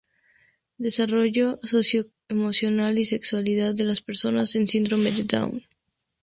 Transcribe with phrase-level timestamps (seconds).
[0.79, 5.63] Desarrollo Socio-Emocional y Sexualidad de las Personas con Síndrome de Down.